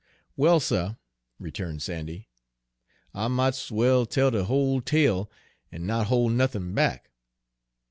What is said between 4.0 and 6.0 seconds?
tell de whole tale an'